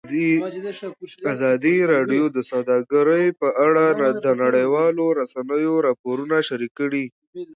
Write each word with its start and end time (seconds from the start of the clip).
ازادي 1.33 1.75
راډیو 1.93 2.23
د 2.35 2.37
سوداګري 2.51 3.25
په 3.41 3.49
اړه 3.65 3.85
د 4.23 4.25
نړیوالو 4.43 5.05
رسنیو 5.19 5.73
راپورونه 5.87 6.35
شریک 6.47 6.71
کړي. 6.79 7.05